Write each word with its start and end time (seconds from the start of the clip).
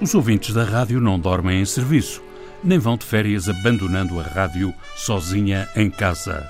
Os 0.00 0.14
ouvintes 0.14 0.54
da 0.54 0.64
rádio 0.64 0.98
não 0.98 1.20
dormem 1.20 1.60
em 1.60 1.64
serviço, 1.66 2.22
nem 2.64 2.78
vão 2.78 2.96
de 2.96 3.04
férias 3.04 3.50
abandonando 3.50 4.18
a 4.18 4.22
rádio 4.22 4.72
sozinha 4.96 5.68
em 5.76 5.90
casa. 5.90 6.48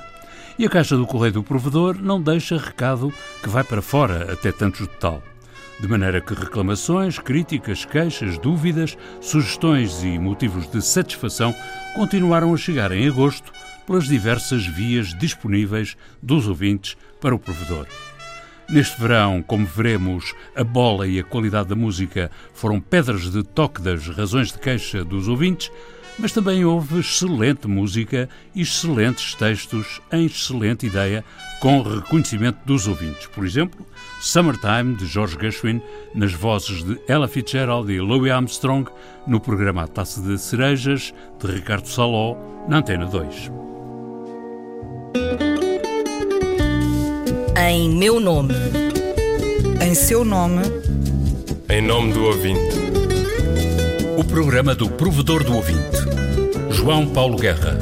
E 0.56 0.64
a 0.64 0.68
caixa 0.68 0.96
do 0.96 1.04
correio 1.04 1.32
do 1.32 1.42
provedor 1.42 2.00
não 2.00 2.22
deixa 2.22 2.56
recado 2.56 3.12
que 3.42 3.48
vai 3.48 3.64
para 3.64 3.82
fora 3.82 4.32
até 4.32 4.52
tantos 4.52 4.86
de 4.86 4.94
tal. 5.00 5.20
De 5.80 5.88
maneira 5.88 6.20
que 6.20 6.32
reclamações, 6.32 7.18
críticas, 7.18 7.84
queixas, 7.84 8.38
dúvidas, 8.38 8.96
sugestões 9.20 10.04
e 10.04 10.16
motivos 10.16 10.70
de 10.70 10.80
satisfação 10.80 11.52
continuaram 11.96 12.54
a 12.54 12.56
chegar 12.56 12.92
em 12.92 13.08
agosto 13.08 13.50
pelas 13.84 14.04
diversas 14.04 14.64
vias 14.64 15.08
disponíveis 15.18 15.96
dos 16.22 16.46
ouvintes 16.46 16.96
para 17.20 17.34
o 17.34 17.38
provedor. 17.38 17.88
Neste 18.70 19.00
verão, 19.00 19.42
como 19.42 19.66
veremos, 19.66 20.32
a 20.54 20.62
bola 20.62 21.04
e 21.08 21.18
a 21.18 21.24
qualidade 21.24 21.70
da 21.70 21.74
música 21.74 22.30
foram 22.54 22.80
pedras 22.80 23.28
de 23.28 23.42
toque 23.42 23.82
das 23.82 24.06
razões 24.06 24.52
de 24.52 24.58
queixa 24.60 25.04
dos 25.04 25.26
ouvintes, 25.26 25.72
mas 26.16 26.30
também 26.30 26.64
houve 26.64 27.00
excelente 27.00 27.66
música 27.66 28.28
e 28.54 28.62
excelentes 28.62 29.34
textos 29.34 30.00
em 30.12 30.26
excelente 30.26 30.86
ideia, 30.86 31.24
com 31.58 31.82
reconhecimento 31.82 32.58
dos 32.64 32.86
ouvintes. 32.86 33.26
Por 33.26 33.44
exemplo, 33.44 33.84
Summertime, 34.20 34.94
de 34.94 35.06
George 35.06 35.36
Gershwin, 35.40 35.82
nas 36.14 36.32
vozes 36.32 36.84
de 36.84 36.96
Ella 37.08 37.26
Fitzgerald 37.26 37.92
e 37.92 38.00
Louis 38.00 38.30
Armstrong, 38.30 38.88
no 39.26 39.40
programa 39.40 39.82
A 39.82 39.88
Taça 39.88 40.20
de 40.20 40.38
Cerejas, 40.38 41.12
de 41.40 41.52
Ricardo 41.52 41.88
Saló, 41.88 42.36
na 42.68 42.78
Antena 42.78 43.06
2. 43.06 43.50
Em 47.62 47.90
meu 47.90 48.18
nome. 48.18 48.54
Em 49.86 49.94
seu 49.94 50.24
nome. 50.24 50.62
Em 51.68 51.82
nome 51.82 52.14
do 52.14 52.24
ouvinte. 52.24 52.74
O 54.18 54.24
programa 54.24 54.74
do 54.74 54.88
provedor 54.88 55.44
do 55.44 55.54
ouvinte. 55.54 55.98
João 56.70 57.06
Paulo 57.06 57.36
Guerra. 57.36 57.76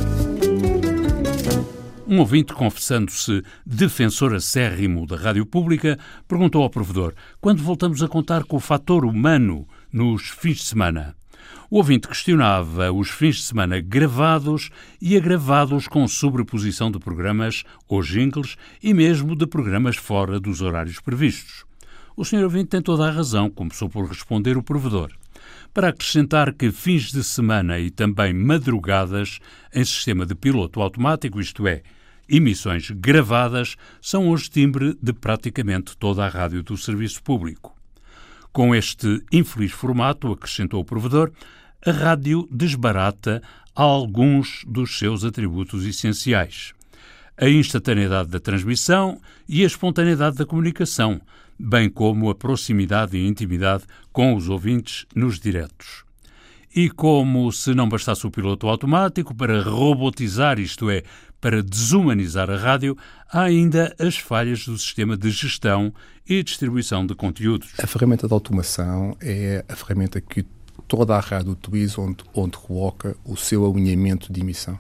Um 2.09 2.19
ouvinte, 2.19 2.53
confessando-se 2.53 3.45
defensor 3.65 4.35
acérrimo 4.35 5.07
da 5.07 5.15
rádio 5.15 5.47
pública, 5.47 5.97
perguntou 6.27 6.65
ao 6.65 6.71
provedor: 6.71 7.15
quando 7.41 7.63
voltamos 7.63 8.03
a 8.03 8.09
contar 8.09 8.43
com 8.43 8.57
o 8.57 8.61
fator 8.61 9.05
humano 9.05 9.65
nos 9.93 10.29
fins 10.31 10.57
de 10.57 10.65
semana? 10.65 11.18
O 11.71 11.77
ouvinte 11.77 12.09
questionava 12.09 12.91
os 12.91 13.11
fins 13.11 13.37
de 13.37 13.43
semana 13.43 13.79
gravados 13.79 14.71
e 15.03 15.19
agravados 15.19 15.87
com 15.87 16.09
sobreposição 16.09 16.91
de 16.91 16.99
programas 16.99 17.63
ou 17.87 18.03
jingles 18.03 18.57
e 18.83 18.95
mesmo 18.95 19.37
de 19.37 19.47
programas 19.47 19.97
fora 19.97 20.41
dos 20.41 20.63
horários 20.63 20.99
previstos. 20.99 21.67
O 22.17 22.25
senhor 22.25 22.45
ouvinte 22.45 22.71
tem 22.71 22.81
toda 22.81 23.07
a 23.07 23.11
razão, 23.11 23.51
começou 23.51 23.87
por 23.87 24.09
responder 24.09 24.57
o 24.57 24.63
provedor. 24.63 25.13
Para 25.75 25.89
acrescentar 25.89 26.55
que 26.55 26.73
fins 26.73 27.13
de 27.13 27.23
semana 27.23 27.79
e 27.79 27.91
também 27.91 28.33
madrugadas 28.33 29.39
em 29.75 29.85
sistema 29.85 30.25
de 30.25 30.35
piloto 30.35 30.81
automático, 30.81 31.39
isto 31.39 31.69
é, 31.69 31.83
emissões 32.27 32.91
gravadas, 32.93 33.77
são 34.01 34.31
hoje 34.31 34.49
timbre 34.49 34.97
de 35.03 35.13
praticamente 35.13 35.95
toda 35.99 36.25
a 36.25 36.29
rádio 36.31 36.63
do 36.63 36.79
serviço 36.79 37.23
público. 37.23 37.77
Com 38.53 38.75
este 38.75 39.23
infeliz 39.31 39.71
formato, 39.71 40.33
acrescentou 40.33 40.81
o 40.81 40.85
provedor, 40.85 41.31
a 41.85 41.91
rádio 41.91 42.49
desbarata 42.51 43.43
alguns 43.75 44.65
dos 44.67 44.99
seus 44.99 45.25
atributos 45.25 45.87
essenciais. 45.87 46.73
A 47.37 47.49
instantaneidade 47.49 48.29
da 48.29 48.41
transmissão 48.41 49.21
e 49.49 49.63
a 49.63 49.67
espontaneidade 49.67 50.37
da 50.37 50.45
comunicação, 50.45 51.21
bem 51.59 51.89
como 51.89 52.31
a 52.31 52.35
proximidade 52.35 53.17
e 53.17 53.27
intimidade 53.27 53.85
com 54.13 54.35
os 54.35 54.49
ouvintes 54.49 55.07
nos 55.15 55.39
diretos. 55.39 56.05
E 56.75 56.91
como 56.91 57.51
se 57.53 57.75
não 57.75 57.89
bastasse 57.89 58.27
o 58.27 58.31
piloto 58.31 58.67
automático 58.69 59.35
para 59.35 59.63
robotizar, 59.63 60.59
isto 60.59 60.91
é, 60.91 61.03
para 61.41 61.63
desumanizar 61.63 62.51
a 62.51 62.57
rádio, 62.57 62.97
há 63.31 63.43
ainda 63.43 63.95
as 63.99 64.17
falhas 64.17 64.67
do 64.67 64.77
sistema 64.77 65.17
de 65.17 65.31
gestão 65.31 65.95
e 66.29 66.43
distribuição 66.43 67.07
de 67.07 67.15
conteúdos. 67.15 67.73
A 67.79 67.87
ferramenta 67.87 68.27
de 68.27 68.35
automação 68.35 69.17
é 69.21 69.65
a 69.69 69.77
ferramenta 69.77 70.21
que 70.21 70.45
toda 70.89 71.15
a 71.15 71.21
rádio 71.21 71.53
utiliza 71.53 72.01
onde, 72.01 72.25
onde 72.35 72.57
coloca 72.57 73.15
o 73.25 73.37
seu 73.37 73.71
alinhamento 73.71 74.33
de 74.33 74.41
emissão. 74.41 74.79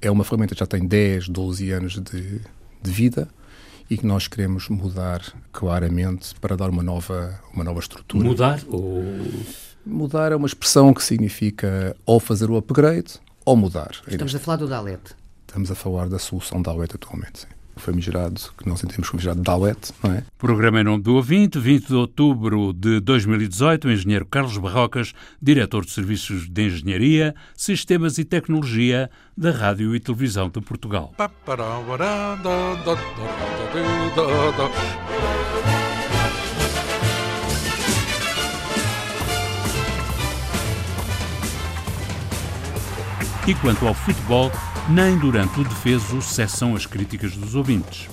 É 0.00 0.10
uma 0.10 0.22
ferramenta 0.22 0.54
que 0.54 0.60
já 0.60 0.66
tem 0.66 0.86
10, 0.86 1.30
12 1.30 1.70
anos 1.70 1.92
de, 1.94 2.40
de 2.82 2.90
vida 2.90 3.26
e 3.88 3.96
que 3.96 4.06
nós 4.06 4.28
queremos 4.28 4.68
mudar 4.68 5.22
claramente 5.50 6.34
para 6.40 6.56
dar 6.56 6.68
uma 6.68 6.82
nova, 6.82 7.40
uma 7.52 7.64
nova 7.64 7.80
estrutura. 7.80 8.22
Mudar? 8.22 8.60
Ou... 8.68 9.02
Mudar 9.84 10.32
é 10.32 10.36
uma 10.36 10.46
expressão 10.46 10.92
que 10.92 11.02
significa 11.02 11.96
ou 12.04 12.20
fazer 12.20 12.50
o 12.50 12.56
upgrade 12.56 13.14
ou 13.44 13.56
mudar. 13.56 13.92
Estamos 14.06 14.34
a 14.34 14.38
falar 14.38 14.56
do 14.58 14.68
Dalet. 14.68 15.00
Estamos 15.46 15.70
a 15.70 15.74
falar 15.74 16.08
da 16.08 16.18
solução 16.18 16.60
Dalet 16.60 16.94
atualmente, 16.94 17.40
sim 17.40 17.55
famigerado, 17.76 18.40
que 18.58 18.68
nós 18.68 18.82
entendemos 18.82 19.08
famigerado 19.08 19.42
Dalet, 19.42 19.92
não 20.02 20.12
é? 20.12 20.22
Programa 20.38 20.80
em 20.80 20.84
nome 20.84 21.02
do 21.02 21.14
ouvinte, 21.14 21.58
20 21.58 21.86
de 21.86 21.94
outubro 21.94 22.72
de 22.72 23.00
2018, 23.00 23.86
o 23.88 23.92
engenheiro 23.92 24.26
Carlos 24.26 24.56
Barrocas, 24.58 25.12
diretor 25.40 25.84
de 25.84 25.92
Serviços 25.92 26.48
de 26.48 26.66
Engenharia, 26.66 27.34
Sistemas 27.54 28.18
e 28.18 28.24
Tecnologia 28.24 29.10
da 29.36 29.50
Rádio 29.50 29.94
e 29.94 30.00
Televisão 30.00 30.48
de 30.48 30.60
Portugal. 30.60 31.12
E 43.46 43.54
quanto 43.54 43.86
ao 43.86 43.94
futebol, 43.94 44.50
nem 44.88 45.18
durante 45.18 45.60
o 45.60 45.64
defeso 45.64 46.22
cessam 46.22 46.76
as 46.76 46.86
críticas 46.86 47.36
dos 47.36 47.54
ouvintes. 47.54 48.08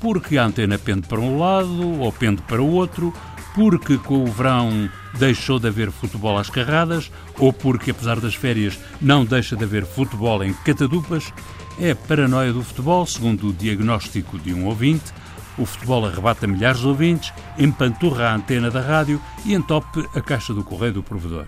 Porque 0.00 0.38
a 0.38 0.44
antena 0.44 0.78
pende 0.78 1.08
para 1.08 1.20
um 1.20 1.38
lado 1.38 2.00
ou 2.00 2.12
pende 2.12 2.40
para 2.42 2.62
o 2.62 2.70
outro, 2.70 3.12
porque 3.54 3.98
com 3.98 4.22
o 4.22 4.30
verão 4.30 4.88
deixou 5.18 5.58
de 5.58 5.68
haver 5.68 5.90
futebol 5.90 6.38
às 6.38 6.50
carradas, 6.50 7.10
ou 7.38 7.52
porque, 7.52 7.90
apesar 7.90 8.20
das 8.20 8.34
férias, 8.34 8.78
não 9.00 9.24
deixa 9.24 9.56
de 9.56 9.64
haver 9.64 9.84
futebol 9.84 10.42
em 10.44 10.52
catadupas, 10.52 11.32
é 11.78 11.90
a 11.90 11.96
paranoia 11.96 12.52
do 12.52 12.62
futebol, 12.62 13.04
segundo 13.06 13.48
o 13.48 13.52
diagnóstico 13.52 14.38
de 14.38 14.54
um 14.54 14.66
ouvinte. 14.66 15.12
O 15.56 15.64
futebol 15.64 16.04
arrebata 16.04 16.46
milhares 16.46 16.80
de 16.80 16.86
ouvintes, 16.86 17.32
empanturra 17.58 18.28
a 18.28 18.34
antena 18.34 18.70
da 18.70 18.80
rádio 18.80 19.20
e 19.44 19.54
entope 19.54 20.04
a 20.14 20.20
caixa 20.20 20.52
do 20.52 20.64
correio 20.64 20.94
do 20.94 21.02
provedor 21.02 21.46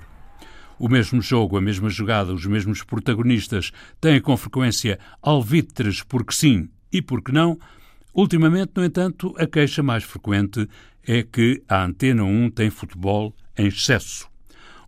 o 0.78 0.88
mesmo 0.88 1.20
jogo, 1.20 1.56
a 1.56 1.60
mesma 1.60 1.88
jogada, 1.88 2.32
os 2.32 2.46
mesmos 2.46 2.82
protagonistas 2.82 3.72
têm 4.00 4.20
com 4.20 4.36
frequência 4.36 4.98
alvitres 5.22 6.02
porque 6.02 6.34
sim 6.34 6.68
e 6.92 7.00
porque 7.02 7.32
não, 7.32 7.58
ultimamente, 8.14 8.72
no 8.76 8.84
entanto, 8.84 9.34
a 9.38 9.46
queixa 9.46 9.82
mais 9.82 10.04
frequente 10.04 10.68
é 11.06 11.22
que 11.22 11.62
a 11.68 11.84
Antena 11.84 12.24
1 12.24 12.50
tem 12.50 12.70
futebol 12.70 13.34
em 13.56 13.66
excesso. 13.68 14.28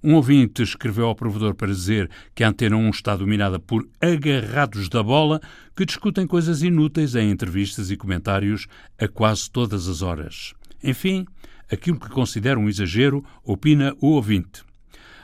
Um 0.02 0.14
ouvinte 0.14 0.62
escreveu 0.62 1.06
ao 1.06 1.14
provedor 1.14 1.54
para 1.54 1.68
dizer 1.72 2.08
que 2.34 2.44
a 2.44 2.48
Antena 2.48 2.76
1 2.76 2.90
está 2.90 3.16
dominada 3.16 3.58
por 3.58 3.88
agarrados 4.00 4.88
da 4.88 5.02
bola 5.02 5.40
que 5.74 5.84
discutem 5.84 6.26
coisas 6.26 6.62
inúteis 6.62 7.14
em 7.16 7.30
entrevistas 7.30 7.90
e 7.90 7.96
comentários 7.96 8.68
a 8.98 9.08
quase 9.08 9.50
todas 9.50 9.88
as 9.88 10.00
horas. 10.00 10.54
Enfim, 10.82 11.26
aquilo 11.70 11.98
que 11.98 12.08
considera 12.10 12.60
um 12.60 12.68
exagero, 12.68 13.24
opina 13.44 13.94
o 14.00 14.10
ouvinte. 14.12 14.67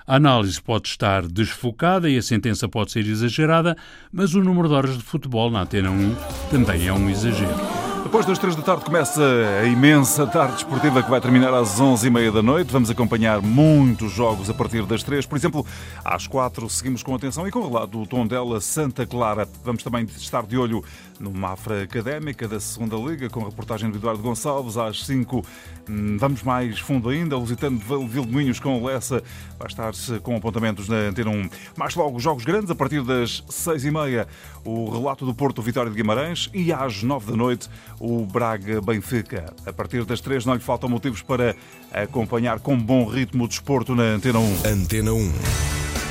A 0.06 0.16
análise 0.16 0.60
pode 0.60 0.88
estar 0.88 1.26
desfocada 1.26 2.10
e 2.10 2.18
a 2.18 2.22
sentença 2.22 2.68
pode 2.68 2.92
ser 2.92 3.06
exagerada, 3.06 3.74
mas 4.12 4.34
o 4.34 4.44
número 4.44 4.68
de 4.68 4.74
horas 4.74 4.98
de 4.98 5.02
futebol 5.02 5.50
na 5.50 5.62
Antena 5.62 5.90
1 5.90 6.14
também 6.50 6.86
é 6.86 6.92
um 6.92 7.08
exagero. 7.08 7.83
Depois 8.14 8.26
das 8.26 8.38
três 8.38 8.54
da 8.54 8.62
tarde 8.62 8.84
começa 8.84 9.20
a 9.60 9.66
imensa 9.66 10.24
tarde 10.24 10.58
esportiva 10.58 11.02
que 11.02 11.10
vai 11.10 11.20
terminar 11.20 11.52
às 11.52 11.80
onze 11.80 12.06
e 12.06 12.10
meia 12.10 12.30
da 12.30 12.40
noite. 12.40 12.70
Vamos 12.70 12.88
acompanhar 12.88 13.42
muitos 13.42 14.12
jogos 14.12 14.48
a 14.48 14.54
partir 14.54 14.86
das 14.86 15.02
três. 15.02 15.26
Por 15.26 15.36
exemplo, 15.36 15.66
às 16.04 16.28
quatro 16.28 16.70
seguimos 16.70 17.02
com 17.02 17.12
atenção 17.12 17.48
e 17.48 17.50
com 17.50 17.58
o 17.58 17.68
relato 17.68 17.98
do 17.98 18.06
Tondela 18.06 18.60
Santa 18.60 19.04
Clara. 19.04 19.48
Vamos 19.64 19.82
também 19.82 20.04
estar 20.04 20.46
de 20.46 20.56
olho 20.56 20.84
no 21.18 21.32
Mafra 21.32 21.82
Académica 21.82 22.46
da 22.46 22.60
Segunda 22.60 22.96
Liga, 22.96 23.28
com 23.28 23.44
reportagem 23.44 23.90
do 23.90 23.98
Eduardo 23.98 24.22
Gonçalves. 24.22 24.76
Às 24.76 25.04
5 25.04 25.44
hum, 25.88 26.16
vamos 26.18 26.42
mais 26.42 26.78
fundo 26.78 27.08
ainda, 27.08 27.36
Lusitano 27.36 27.78
de 27.78 28.60
com 28.60 28.80
o 28.80 28.86
Lessa. 28.86 29.22
Vai 29.58 29.68
estar 29.68 29.92
com 30.22 30.36
apontamentos 30.36 30.88
na 30.88 30.96
Antena 30.96 31.30
1. 31.30 31.48
Mais 31.76 31.94
logo, 31.94 32.20
jogos 32.20 32.44
grandes, 32.44 32.70
a 32.70 32.74
partir 32.74 33.02
das 33.02 33.42
6 33.48 33.84
e 33.84 33.90
meia, 33.90 34.28
o 34.64 34.90
relato 34.90 35.26
do 35.26 35.34
Porto 35.34 35.62
Vitória 35.62 35.90
de 35.90 35.96
Guimarães 35.96 36.50
e 36.54 36.72
às 36.72 37.02
9 37.02 37.30
da 37.30 37.36
noite, 37.36 37.68
o 38.04 38.26
Braga 38.26 38.80
Benfica. 38.82 39.52
A 39.64 39.72
partir 39.72 40.04
das 40.04 40.20
3 40.20 40.44
não 40.44 40.54
lhe 40.54 40.60
faltam 40.60 40.88
motivos 40.88 41.22
para 41.22 41.56
acompanhar 41.90 42.60
com 42.60 42.78
bom 42.78 43.06
ritmo 43.06 43.44
o 43.44 43.48
desporto 43.48 43.94
na 43.94 44.02
Antena 44.02 44.38
1. 44.38 44.66
Antena 44.66 45.12
1. 45.12 45.32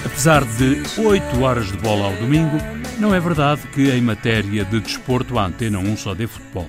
Apesar 0.06 0.44
de 0.44 0.81
8 1.00 1.42
horas 1.42 1.68
de 1.68 1.78
bola 1.78 2.06
ao 2.06 2.16
domingo, 2.16 2.57
não 3.00 3.13
é 3.13 3.19
verdade 3.19 3.62
que 3.74 3.90
em 3.92 4.01
matéria 4.01 4.66
de 4.66 4.80
desporto 4.80 5.38
a 5.38 5.45
Antena 5.45 5.80
1 5.80 5.98
só 5.98 6.13
dê 6.13 6.28
futebol. 6.28 6.68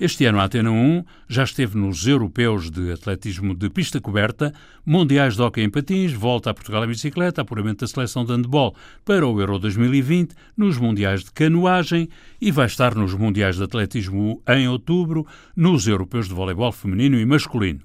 Este 0.00 0.26
ano 0.26 0.38
a 0.38 0.44
Antena 0.44 0.70
1 0.70 1.04
já 1.28 1.42
esteve 1.42 1.76
nos 1.76 2.06
europeus 2.06 2.70
de 2.70 2.92
atletismo 2.92 3.52
de 3.52 3.68
pista 3.68 4.00
coberta, 4.00 4.54
mundiais 4.86 5.34
de 5.34 5.42
hóquei 5.42 5.64
em 5.64 5.70
patins, 5.70 6.12
volta 6.12 6.50
a 6.50 6.54
Portugal 6.54 6.84
em 6.84 6.88
bicicleta, 6.88 7.42
apuramento 7.42 7.80
da 7.80 7.88
seleção 7.88 8.24
de 8.24 8.32
handball 8.32 8.76
para 9.04 9.26
o 9.26 9.40
Euro 9.40 9.58
2020, 9.58 10.36
nos 10.56 10.78
mundiais 10.78 11.24
de 11.24 11.32
canoagem 11.32 12.08
e 12.40 12.52
vai 12.52 12.66
estar 12.66 12.94
nos 12.94 13.12
mundiais 13.12 13.56
de 13.56 13.64
atletismo 13.64 14.40
em 14.46 14.68
outubro, 14.68 15.26
nos 15.56 15.88
europeus 15.88 16.28
de 16.28 16.34
voleibol 16.34 16.70
feminino 16.70 17.18
e 17.18 17.26
masculino. 17.26 17.80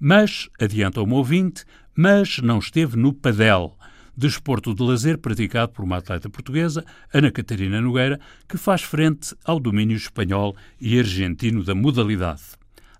Mas, 0.00 0.48
adianta 0.60 1.00
o 1.00 1.08
ouvinte, 1.12 1.64
mas 1.94 2.38
não 2.38 2.58
esteve 2.58 2.96
no 2.96 3.12
padel, 3.12 3.78
desporto 4.16 4.74
de 4.74 4.82
lazer 4.82 5.18
praticado 5.18 5.72
por 5.72 5.84
uma 5.84 5.98
atleta 5.98 6.28
portuguesa, 6.30 6.84
Ana 7.12 7.30
Catarina 7.30 7.80
Nogueira, 7.80 8.20
que 8.48 8.56
faz 8.56 8.82
frente 8.82 9.34
ao 9.44 9.58
domínio 9.58 9.96
espanhol 9.96 10.56
e 10.80 10.98
argentino 10.98 11.64
da 11.64 11.74
modalidade. 11.74 12.42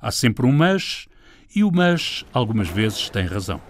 Há 0.00 0.10
sempre 0.10 0.46
um 0.46 0.52
mas, 0.52 1.06
e 1.54 1.62
o 1.62 1.70
mas, 1.72 2.24
algumas 2.32 2.68
vezes, 2.68 3.08
tem 3.08 3.26
razão. 3.26 3.60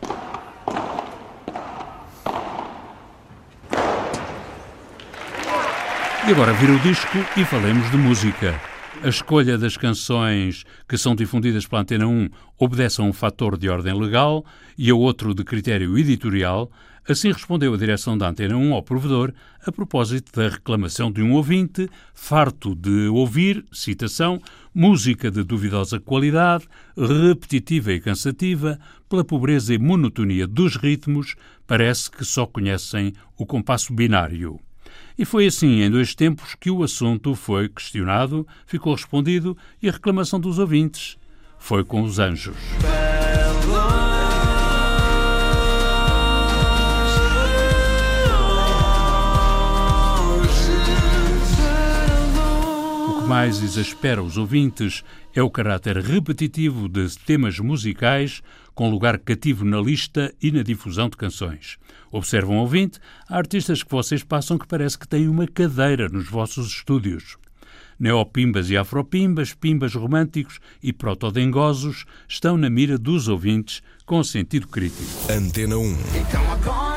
E 6.27 6.31
agora 6.31 6.55
vira 6.55 6.73
o 6.73 6.79
disco 6.79 7.19
e 7.37 7.45
falemos 7.45 7.91
de 7.91 7.99
música. 7.99 8.59
A 9.03 9.09
escolha 9.09 9.59
das 9.59 9.77
canções 9.77 10.65
que 10.89 10.97
são 10.97 11.15
difundidas 11.15 11.67
pela 11.67 11.83
Antena 11.83 12.07
1 12.07 12.31
obedece 12.59 13.03
a 13.03 13.05
um 13.05 13.13
fator 13.13 13.59
de 13.59 13.69
ordem 13.69 13.93
legal 13.93 14.43
e 14.79 14.89
a 14.89 14.95
outro 14.95 15.35
de 15.35 15.45
critério 15.45 15.99
editorial, 15.99 16.71
Assim 17.07 17.31
respondeu 17.31 17.75
a 17.75 17.77
direção 17.77 18.17
da 18.17 18.31
Antena 18.31 18.57
1 18.57 18.73
ao 18.73 18.83
provedor 18.83 19.33
a 19.65 19.71
propósito 19.71 20.33
da 20.33 20.49
reclamação 20.49 21.13
de 21.13 21.23
um 21.23 21.33
ouvinte 21.33 21.89
farto 22.15 22.75
de 22.75 23.09
ouvir, 23.09 23.63
citação, 23.71 24.41
música 24.75 25.31
de 25.31 25.43
duvidosa 25.43 26.01
qualidade, 26.01 26.67
repetitiva 26.97 27.93
e 27.93 28.01
cansativa, 28.01 28.79
pela 29.07 29.23
pobreza 29.23 29.75
e 29.75 29.79
monotonia 29.79 30.47
dos 30.47 30.77
ritmos, 30.77 31.37
parece 31.67 32.11
que 32.11 32.25
só 32.25 32.47
conhecem 32.47 33.13
o 33.37 33.45
compasso 33.45 33.93
binário. 33.93 34.59
E 35.19 35.27
foi 35.27 35.47
assim, 35.47 35.83
em 35.83 35.91
dois 35.91 36.15
tempos, 36.15 36.55
que 36.59 36.71
o 36.71 36.83
assunto 36.83 37.35
foi 37.35 37.69
questionado, 37.69 38.47
ficou 38.67 38.95
respondido 38.95 39.57
e 39.83 39.91
a 39.91 39.93
reclamação 39.93 40.41
dos 40.41 40.59
ouvintes 40.59 41.19
foi 41.59 41.85
com 41.85 42.03
os 42.03 42.19
anjos. 42.19 42.57
Mais 53.35 53.61
exaspera 53.65 54.23
os 54.23 54.39
ouvintes 54.39 55.03
é 55.35 55.43
o 55.43 55.51
caráter 55.51 55.97
repetitivo 55.97 56.89
de 56.89 57.19
temas 57.19 57.59
musicais 57.59 58.41
com 58.77 58.89
lugar 58.89 59.19
cativo 59.19 59.65
na 59.65 59.81
lista 59.81 60.33
e 60.41 60.53
na 60.53 60.63
difusão 60.63 61.09
de 61.09 61.17
canções. 61.17 61.77
Observam, 62.13 62.59
ouvinte, 62.59 63.01
há 63.29 63.37
artistas 63.37 63.83
que 63.83 63.91
vocês 63.91 64.23
passam 64.23 64.57
que 64.57 64.69
parece 64.69 64.97
que 64.97 65.09
têm 65.09 65.27
uma 65.27 65.49
cadeira 65.49 66.09
nos 66.09 66.29
vossos 66.29 66.69
estúdios. 66.69 67.37
Neopimbas 67.99 68.71
e 68.71 68.77
afropimbas, 68.77 69.53
pimbas 69.53 69.97
românticos 69.97 70.61
e 70.81 70.93
protodengosos 70.93 72.05
estão 72.29 72.57
na 72.57 72.71
mira 72.71 72.97
dos 72.97 73.27
ouvintes 73.27 73.83
com 74.07 74.23
sentido 74.23 74.69
crítico. 74.69 75.03
Antena 75.29 75.77
1. 75.77 75.97
nos 76.21 76.94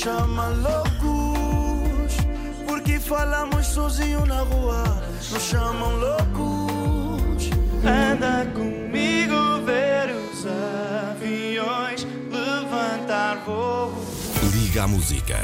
chama 0.00 0.48
loucos 0.48 2.16
Porque 2.66 2.98
falamos 2.98 3.66
sozinho 3.66 4.24
na 4.24 4.40
rua. 4.40 5.02
Nos 5.30 5.42
chamam 5.42 5.96
loucos. 5.96 7.50
Anda 7.84 8.46
comigo 8.52 9.60
ver 9.66 10.14
os 10.14 10.46
aviões 10.46 12.06
Levantar 12.30 13.42
voo. 13.44 13.92
Liga 14.52 14.84
a 14.84 14.88
música. 14.88 15.36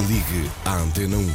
Ligue 0.00 0.50
à 0.66 0.76
Antena 0.76 1.16
1 1.16 1.30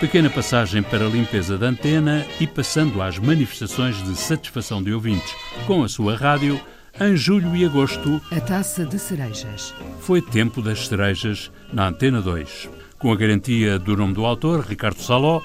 Pequena 0.00 0.30
passagem 0.30 0.82
para 0.82 1.04
a 1.04 1.08
limpeza 1.08 1.58
da 1.58 1.66
antena 1.66 2.24
e 2.38 2.46
passando 2.46 3.02
às 3.02 3.18
manifestações 3.18 3.96
de 4.04 4.14
satisfação 4.16 4.80
de 4.82 4.92
ouvintes. 4.92 5.34
Com 5.66 5.82
a 5.82 5.88
sua 5.88 6.16
rádio, 6.16 6.60
em 7.00 7.16
julho 7.16 7.54
e 7.54 7.64
agosto, 7.64 8.20
a 8.32 8.40
taça 8.40 8.84
de 8.84 8.98
cerejas. 8.98 9.72
Foi 10.00 10.20
tempo 10.20 10.60
das 10.60 10.88
cerejas 10.88 11.50
na 11.72 11.88
Antena 11.88 12.20
2. 12.20 12.68
Com 12.98 13.12
a 13.12 13.16
garantia 13.16 13.78
do 13.78 13.96
nome 13.96 14.14
do 14.14 14.26
autor, 14.26 14.64
Ricardo 14.68 15.00
Saló, 15.00 15.40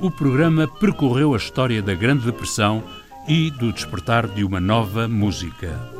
o 0.00 0.10
programa 0.10 0.68
percorreu 0.68 1.34
a 1.34 1.36
história 1.36 1.82
da 1.82 1.94
Grande 1.94 2.24
Depressão 2.24 2.84
e 3.26 3.50
do 3.50 3.72
despertar 3.72 4.28
de 4.28 4.44
uma 4.44 4.60
nova 4.60 5.08
música. 5.08 5.92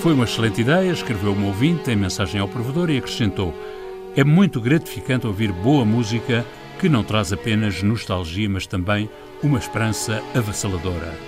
Foi 0.00 0.12
uma 0.14 0.24
excelente 0.24 0.60
ideia, 0.60 0.90
escreveu 0.90 1.32
um 1.32 1.46
ouvinte 1.46 1.90
em 1.90 1.96
mensagem 1.96 2.40
ao 2.40 2.48
provedor 2.48 2.90
e 2.90 2.98
acrescentou: 2.98 3.54
É 4.16 4.24
muito 4.24 4.60
gratificante 4.60 5.26
ouvir 5.26 5.50
boa 5.52 5.84
música 5.84 6.44
que 6.84 6.88
não 6.90 7.02
traz 7.02 7.32
apenas 7.32 7.82
nostalgia, 7.82 8.46
mas 8.46 8.66
também 8.66 9.08
uma 9.42 9.58
esperança 9.58 10.22
avassaladora. 10.34 11.18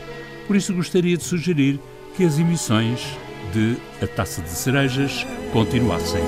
Por 0.47 0.55
isso 0.55 0.75
gostaria 0.75 1.17
de 1.17 1.25
sugerir 1.25 1.81
que 2.15 2.25
as 2.25 2.39
emissões 2.39 3.17
de 3.55 3.79
A 4.05 4.07
Taça 4.07 4.43
de 4.43 4.51
Cerejas 4.51 5.27
continuassem. 5.55 6.21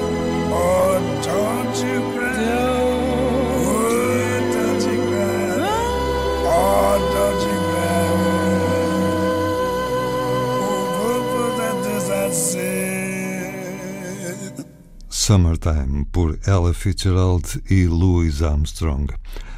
Summertime, 15.29 16.07
por 16.07 16.39
Ella 16.47 16.73
Fitzgerald 16.73 17.63
e 17.69 17.87
Louis 17.87 18.41
Armstrong. 18.41 19.13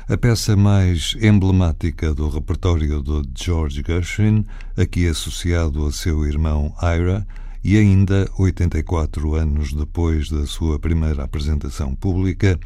A 0.09 0.17
peça 0.17 0.57
mais 0.57 1.17
emblemática 1.23 2.13
do 2.13 2.29
repertório 2.29 3.01
de 3.01 3.23
George 3.41 3.81
Gershwin, 3.87 4.45
aqui 4.77 5.07
associado 5.07 5.87
a 5.87 5.93
seu 5.93 6.27
irmão 6.27 6.75
Ira, 6.83 7.25
e 7.63 7.77
ainda 7.77 8.29
84 8.37 9.37
anos 9.37 9.73
depois 9.73 10.29
da 10.29 10.45
sua 10.45 10.77
primeira 10.77 11.23
apresentação 11.23 11.95
pública, 11.95 12.59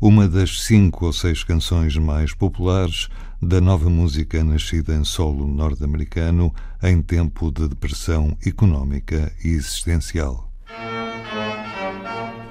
uma 0.00 0.28
das 0.28 0.62
cinco 0.62 1.06
ou 1.06 1.12
seis 1.12 1.42
canções 1.42 1.96
mais 1.96 2.32
populares 2.32 3.08
da 3.42 3.60
nova 3.60 3.90
música 3.90 4.44
nascida 4.44 4.94
em 4.94 5.02
solo 5.02 5.48
norte-americano 5.48 6.54
em 6.80 7.02
tempo 7.02 7.50
de 7.50 7.66
depressão 7.66 8.36
económica 8.46 9.32
e 9.44 9.48
existencial. 9.48 10.51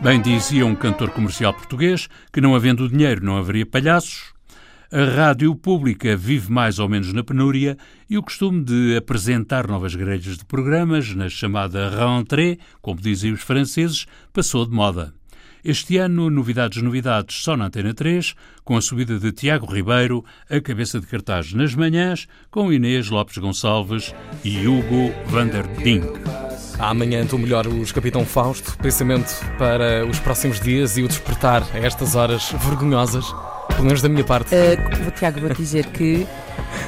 Bem 0.02 0.20
dizia 0.20 0.66
um 0.66 0.74
cantor 0.74 1.12
comercial 1.12 1.54
português 1.54 2.10
que, 2.34 2.42
não 2.42 2.56
havendo 2.56 2.90
dinheiro, 2.90 3.24
não 3.24 3.38
haveria 3.38 3.68
palhaços. 3.68 4.34
A 4.92 5.04
rádio 5.04 5.56
pública 5.56 6.18
vive 6.18 6.52
mais 6.52 6.80
ou 6.80 6.90
menos 6.90 7.14
na 7.14 7.24
penúria 7.24 7.78
e 8.10 8.18
o 8.18 8.24
costume 8.24 8.64
de 8.64 8.98
apresentar 8.98 9.68
novas 9.68 9.94
grelhas 9.94 10.40
de 10.40 10.44
programas, 10.44 11.14
na 11.14 11.30
chamada 11.30 11.88
rentrée, 11.88 12.58
como 12.82 13.00
dizem 13.00 13.32
os 13.32 13.44
franceses, 13.44 14.08
passou 14.34 14.66
de 14.66 14.74
moda. 14.74 15.14
Este 15.64 15.98
ano, 15.98 16.28
novidades, 16.32 16.82
novidades, 16.82 17.44
só 17.44 17.56
na 17.56 17.66
Antena 17.66 17.94
3, 17.94 18.34
com 18.64 18.76
a 18.76 18.82
subida 18.82 19.20
de 19.20 19.32
Tiago 19.32 19.72
Ribeiro, 19.72 20.26
a 20.50 20.60
cabeça 20.60 21.00
de 21.00 21.06
cartaz 21.06 21.54
nas 21.54 21.76
manhãs, 21.76 22.28
com 22.50 22.74
Inês 22.74 23.12
Lopes 23.12 23.38
Gonçalves 23.38 24.12
e 24.44 24.68
Hugo 24.68 25.14
van 25.28 25.48
der 25.48 25.68
Dink. 25.84 26.08
Amanhã 26.80 27.22
estou 27.22 27.38
melhor 27.38 27.68
os 27.68 27.92
Capitão 27.92 28.26
Fausto, 28.26 28.76
pensamento 28.80 29.32
para 29.60 30.04
os 30.08 30.20
próximos 30.20 30.60
dias 30.60 30.98
e 30.98 31.04
o 31.04 31.08
despertar 31.08 31.62
a 31.76 31.78
estas 31.78 32.16
horas 32.16 32.52
vergonhosas, 32.54 33.26
pelo 33.68 33.84
menos 33.84 34.02
da 34.02 34.10
minha 34.10 34.24
parte. 34.24 34.56
Uh, 34.56 35.12
Tiago, 35.12 35.42
vou 35.42 35.54
dizer 35.54 35.86
que 35.88 36.26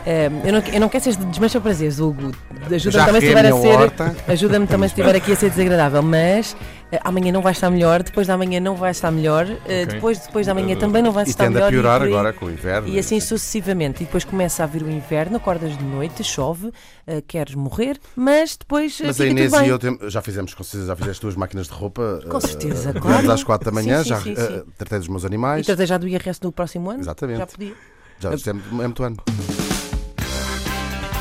Eh, 0.06 0.30
eu, 0.44 0.54
não, 0.54 0.60
eu 0.60 0.80
não 0.82 0.90
quero 0.90 1.04
ser 1.04 1.16
desmancha 1.16 1.60
prazeres, 1.62 2.00
Hugo. 2.00 2.32
Ajuda-me 2.72 3.06
também 3.06 3.22
se 3.22 3.28
estiver 3.28 3.46
a 3.46 3.54
ser. 3.54 4.32
Ajuda-me 4.32 4.68
também 4.68 4.90
se 4.90 4.94
estiver 4.96 5.16
aqui 5.16 5.32
a 5.32 5.36
ser 5.36 5.50
desagradável, 5.50 6.02
mas 6.02 6.54
uh, 6.54 7.00
amanhã 7.04 7.32
não 7.32 7.42
vai 7.42 7.54
estar 7.54 7.70
melhor, 7.70 8.04
depois 8.04 8.28
da 8.28 8.38
manhã 8.38 8.60
não 8.60 8.76
vai 8.76 8.92
estar 8.92 9.12
melhor, 9.12 9.46
uh, 9.46 9.54
okay. 9.54 9.86
depois, 9.86 10.20
depois 10.20 10.48
da 10.48 10.54
manhã 10.54 10.76
também 10.76 11.02
não 11.02 11.12
vai 11.12 11.24
estar 11.24 11.50
melhor. 11.50 11.68
E 11.68 11.72
tende 11.72 11.78
a 11.78 11.82
piorar 11.82 12.02
e, 12.02 12.06
agora 12.06 12.34
com 12.34 12.48
o 12.48 12.52
inverno. 12.52 12.90
E 12.90 13.00
assim 13.00 13.20
sucessivamente. 13.20 14.04
E 14.04 14.06
depois 14.06 14.26
começa 14.26 14.64
a 14.64 14.68
vir 14.68 14.84
o 14.84 14.92
inverno, 14.92 15.38
acordas 15.38 15.78
de 15.78 15.84
noite, 15.84 16.24
chove, 16.24 16.68
uh, 16.68 17.22
queres 17.26 17.56
morrer, 17.56 17.98
mas 18.16 18.58
depois. 18.58 19.00
Mas 19.02 19.22
a 19.22 19.26
Inês 19.26 19.54
e 19.54 19.68
eu 19.68 19.80
tem, 19.80 19.98
já 20.08 20.22
fizemos, 20.22 20.54
com 20.54 20.64
certeza, 20.64 20.88
já 20.88 20.96
fizeste 20.96 21.22
duas 21.22 21.36
máquinas 21.36 21.68
de 21.68 21.74
roupa. 21.74 22.22
Com 22.30 22.42
certeza, 22.42 22.94
claro. 22.94 23.32
às 23.32 23.44
quatro 23.44 23.66
da 23.66 23.72
manhã, 23.72 24.04
sim, 24.04 24.04
sim, 24.04 24.10
já 24.10 24.20
sim, 24.20 24.64
tratei 24.78 25.00
dos 25.00 25.08
meus 25.08 25.24
animais. 25.24 25.62
E 25.62 25.66
tratei 25.66 25.86
já 25.86 25.98
do 25.98 26.08
IRS 26.08 26.42
no 26.44 26.52
próximo 26.52 26.90
ano? 26.90 27.00
Exatamente. 27.00 27.40
Já 27.40 27.48
podia. 27.48 27.94
Já, 28.20 28.32
é 28.32 28.54
muito 28.54 29.04
ano. 29.04 29.18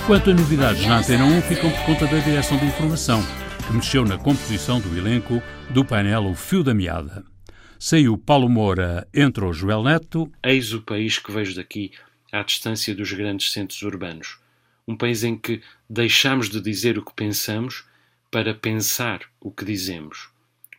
Quanto 0.07 0.31
a 0.31 0.35
novidades 0.35 0.85
na 0.85 0.99
Antena 0.99 1.25
1, 1.25 1.43
ficam 1.43 1.71
por 1.71 1.87
conta 1.87 2.07
da 2.09 2.19
Direção 2.19 2.59
de 2.59 2.67
Informação, 2.67 3.23
que 3.65 3.73
mexeu 3.73 4.05
na 4.05 4.19
composição 4.19 4.81
do 4.81 4.99
elenco 4.99 5.41
do 5.71 5.85
painel 5.85 6.27
O 6.27 6.35
Fio 6.35 6.65
da 6.65 6.75
Meada. 6.75 7.25
Saiu 7.79 8.19
Paulo 8.19 8.49
Moura, 8.49 9.07
entrou 9.15 9.53
Joel 9.53 9.85
Neto. 9.85 10.29
Eis 10.43 10.73
o 10.73 10.83
país 10.83 11.21
que 11.21 11.31
vejo 11.31 11.55
daqui, 11.55 11.93
à 12.33 12.43
distância 12.43 12.93
dos 12.97 13.13
grandes 13.13 13.53
centros 13.53 13.81
urbanos. 13.83 14.41
Um 14.89 14.97
país 14.97 15.23
em 15.23 15.39
que 15.39 15.63
deixamos 15.89 16.51
de 16.51 16.61
dizer 16.61 16.99
o 16.99 17.05
que 17.05 17.15
pensamos 17.15 17.85
para 18.29 18.53
pensar 18.53 19.21
o 19.41 19.53
que 19.53 19.65
dizemos. 19.65 20.31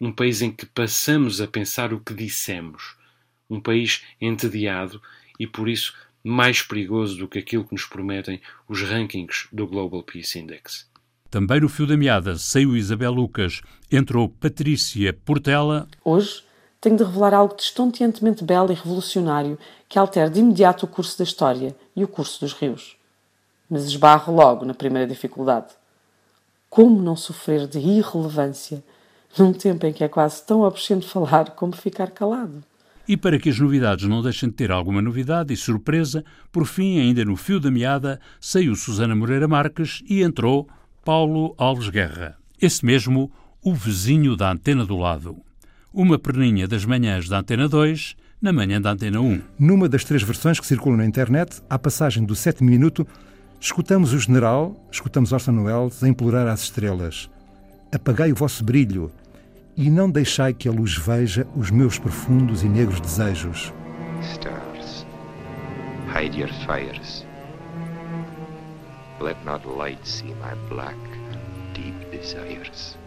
Um 0.01 0.12
país 0.12 0.42
em 0.42 0.51
que 0.51 0.65
passamos 0.65 1.39
a 1.39 1.48
pensar 1.48 1.94
o 1.94 2.00
que 2.01 2.13
dissemos. 2.13 2.98
Um 3.50 3.62
país 3.62 4.03
entediado 4.20 5.01
e, 5.39 5.48
por 5.48 5.70
isso, 5.70 5.94
mais 6.24 6.62
perigoso 6.62 7.18
do 7.18 7.27
que 7.27 7.39
aquilo 7.39 7.65
que 7.65 7.74
nos 7.74 7.86
prometem 7.86 8.42
os 8.68 8.82
rankings 8.82 9.48
do 9.51 9.68
Global 9.68 10.01
Peace 10.01 10.39
Index. 10.39 10.88
Também 11.30 11.60
no 11.60 11.68
fio 11.68 11.86
da 11.86 11.98
meada 11.98 12.38
saiu 12.38 12.77
Isabel 12.77 13.12
Lucas, 13.12 13.62
entrou 13.92 14.30
Patrícia 14.30 15.12
Portela. 15.12 15.88
Hoje 16.06 16.44
tenho 16.80 16.96
de 16.96 17.03
revelar 17.03 17.34
algo 17.34 17.56
de 17.56 17.63
estonteantemente 17.63 18.44
belo 18.44 18.72
e 18.72 18.75
revolucionário 18.75 19.58
que 19.89 19.98
altera 19.98 20.30
de 20.30 20.39
imediato 20.39 20.86
o 20.86 20.88
curso 20.88 21.18
da 21.18 21.24
história 21.24 21.75
e 21.96 22.03
o 22.03 22.08
curso 22.08 22.39
dos 22.39 22.53
rios. 22.53 22.98
Mas 23.70 23.86
esbarro 23.86 24.34
logo 24.34 24.63
na 24.63 24.74
primeira 24.74 25.08
dificuldade. 25.08 25.74
Como 26.70 27.01
não 27.01 27.15
sofrer 27.15 27.68
de 27.68 27.80
irrelevância 27.80 28.84
num 29.38 29.51
tempo 29.51 29.86
em 29.86 29.94
que 29.94 30.03
é 30.03 30.08
quase 30.08 30.46
tão 30.46 30.62
obsceno 30.62 31.01
falar 31.01 31.51
como 31.51 31.75
ficar 31.75 32.12
calado? 32.12 32.63
E 33.07 33.17
para 33.17 33.38
que 33.38 33.50
as 33.50 33.60
novidades 33.60 34.07
não 34.07 34.22
deixem 34.22 34.50
de 34.50 34.55
ter 34.55 34.72
alguma 34.72 35.01
novidade 35.01 35.53
e 35.53 35.57
surpresa, 35.57 36.24
por 36.51 36.65
fim, 36.65 37.00
ainda 37.00 37.25
no 37.25 37.36
fio 37.36 37.60
da 37.60 37.69
meada, 37.69 38.19
saiu 38.39 38.75
Susana 38.75 39.15
Moreira 39.15 39.48
Marques 39.48 40.01
e 40.07 40.22
entrou 40.22 40.69
Paulo 41.03 41.53
Alves 41.57 41.89
Guerra. 41.89 42.38
Esse 42.62 42.86
mesmo, 42.86 43.29
o 43.62 43.74
vizinho 43.74 44.38
da 44.38 44.51
antena 44.51 44.86
do 44.86 44.95
lado. 44.95 45.38
Uma 45.93 46.17
perninha 46.17 46.67
das 46.67 46.86
manhãs 46.86 47.27
da 47.27 47.39
Antena 47.39 47.67
2, 47.67 48.15
na 48.41 48.51
manhã 48.51 48.81
da 48.81 48.91
Antena 48.91 49.22
1. 49.22 49.41
Numa 49.60 49.88
das 49.88 50.03
três 50.03 50.24
versões 50.24 50.60
que 50.60 50.65
circulam 50.65 50.98
na 50.98 51.05
internet, 51.05 51.62
à 51.69 51.77
passagem 51.77 52.25
do 52.25 52.36
sétimo 52.36 52.69
minuto, 52.69 53.05
escutamos 53.60 54.12
o 54.12 54.19
general, 54.19 54.75
escutamos 54.91 55.31
Orson 55.31 55.62
Welles 55.63 56.03
a 56.03 56.07
implorar 56.07 56.48
às 56.48 56.63
estrelas: 56.63 57.29
Apagai 57.91 58.31
o 58.31 58.36
vosso 58.36 58.63
brilho, 58.63 59.12
e 59.75 59.89
não 59.89 60.10
deixai 60.10 60.53
que 60.53 60.68
a 60.68 60.72
luz 60.72 60.98
veja 60.98 61.48
os 61.56 61.72
meus 61.72 61.98
profundos 61.98 62.63
e 62.63 62.68
negros 62.68 63.00
desejos. 63.00 63.74
Stars, 64.22 65.06
hide 66.08 66.39
your 66.39 66.51
fires. 66.65 67.25
Let 69.20 69.38
not 69.46 69.65
light 69.68 70.06
see 70.06 70.34
my 70.36 70.56
black, 70.70 70.98
deep 71.74 71.96
desires. 72.12 72.98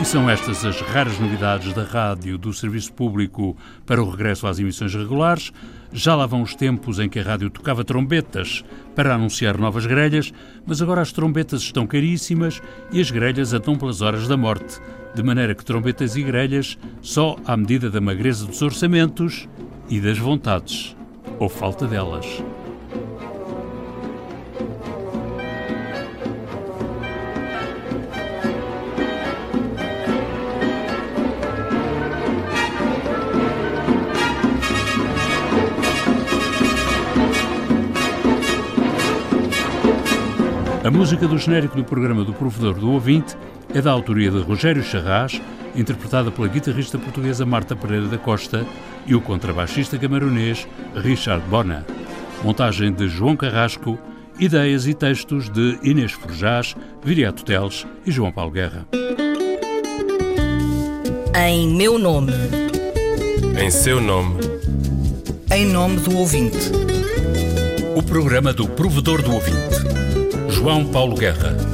E 0.00 0.04
são 0.04 0.30
estas 0.30 0.64
as 0.64 0.80
raras 0.80 1.18
novidades 1.18 1.74
da 1.74 1.82
rádio 1.82 2.38
do 2.38 2.52
Serviço 2.52 2.92
Público 2.92 3.56
para 3.84 4.00
o 4.00 4.08
regresso 4.08 4.46
às 4.46 4.60
emissões 4.60 4.94
regulares. 4.94 5.52
Já 5.92 6.14
lá 6.14 6.24
vão 6.24 6.42
os 6.42 6.54
tempos 6.54 7.00
em 7.00 7.08
que 7.08 7.18
a 7.18 7.22
rádio 7.22 7.50
tocava 7.50 7.82
trombetas 7.82 8.64
para 8.94 9.14
anunciar 9.14 9.58
novas 9.58 9.86
grelhas, 9.86 10.32
mas 10.64 10.80
agora 10.80 11.02
as 11.02 11.10
trombetas 11.10 11.62
estão 11.62 11.84
caríssimas 11.84 12.62
e 12.92 13.00
as 13.00 13.10
grelhas 13.10 13.52
andam 13.52 13.76
pelas 13.76 14.00
horas 14.00 14.28
da 14.28 14.36
morte, 14.36 14.80
de 15.16 15.22
maneira 15.22 15.52
que 15.52 15.64
trombetas 15.64 16.14
e 16.14 16.22
grelhas 16.22 16.78
só 17.02 17.36
à 17.44 17.56
medida 17.56 17.90
da 17.90 18.00
magreza 18.00 18.46
dos 18.46 18.62
orçamentos 18.62 19.48
e 19.88 20.00
das 20.00 20.16
vontades, 20.16 20.96
ou 21.40 21.48
falta 21.48 21.88
delas. 21.88 22.24
A 40.88 40.90
música 40.90 41.28
do 41.28 41.36
genérico 41.36 41.76
do 41.76 41.84
programa 41.84 42.24
do 42.24 42.32
Provedor 42.32 42.72
do 42.72 42.90
Ouvinte 42.90 43.36
é 43.74 43.82
da 43.82 43.90
autoria 43.90 44.30
de 44.30 44.40
Rogério 44.40 44.82
Charras, 44.82 45.38
interpretada 45.76 46.30
pela 46.30 46.48
guitarrista 46.48 46.96
portuguesa 46.98 47.44
Marta 47.44 47.76
Pereira 47.76 48.06
da 48.06 48.16
Costa 48.16 48.66
e 49.06 49.14
o 49.14 49.20
contrabaixista 49.20 49.98
camaronês 49.98 50.66
Richard 50.94 51.44
Bona. 51.50 51.84
Montagem 52.42 52.90
de 52.90 53.06
João 53.06 53.36
Carrasco, 53.36 53.98
ideias 54.40 54.86
e 54.86 54.94
textos 54.94 55.50
de 55.50 55.78
Inês 55.82 56.12
Forjás, 56.12 56.74
Viriato 57.04 57.44
Teles 57.44 57.86
e 58.06 58.10
João 58.10 58.32
Paulo 58.32 58.52
Guerra. 58.52 58.88
Em 61.36 61.68
meu 61.68 61.98
nome. 61.98 62.32
Em 63.62 63.70
seu 63.70 64.00
nome. 64.00 64.40
Em 65.54 65.66
nome 65.66 65.96
do 65.96 66.16
ouvinte. 66.16 66.72
O 67.94 68.02
programa 68.02 68.54
do 68.54 68.66
Provedor 68.66 69.20
do 69.20 69.34
Ouvinte 69.34 69.97
João 70.58 70.84
Paulo 70.84 71.14
Guerra. 71.14 71.67